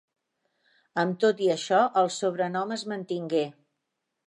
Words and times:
Amb 1.01 1.19
tot 1.25 1.43
i 1.49 1.51
això, 1.57 1.83
el 2.03 2.11
sobrenom 2.17 2.75
es 2.79 2.87
mantingué. 2.95 3.45